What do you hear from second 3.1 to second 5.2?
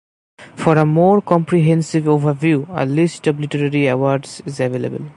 of literary awards is available.